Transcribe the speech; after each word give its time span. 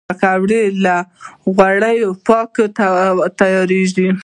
پکورې 0.07 0.61
له 0.83 0.95
غوړیو 1.55 2.09
پاکې 2.27 2.65
هم 2.79 3.17
تیارېږي 3.39 4.09